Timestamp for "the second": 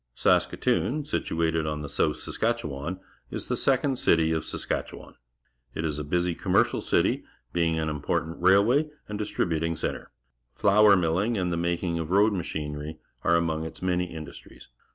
3.49-3.99